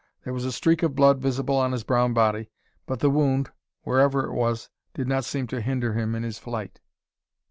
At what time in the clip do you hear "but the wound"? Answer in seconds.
2.87-3.51